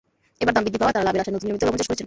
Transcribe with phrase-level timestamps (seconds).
[0.41, 1.99] এবার দাম বৃদ্ধি পাওয়ায় তাঁরা লাভের আশায় নতুন জমিতেও লবণ চাষ করছেন।